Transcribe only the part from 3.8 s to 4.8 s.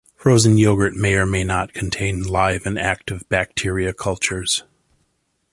cultures.